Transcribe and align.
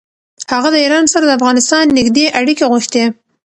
هغه 0.53 0.69
د 0.73 0.77
ایران 0.83 1.05
سره 1.13 1.23
د 1.25 1.31
افغانستان 1.39 1.83
نېږدې 1.97 2.25
اړیکې 2.39 2.65
غوښتې. 2.71 3.03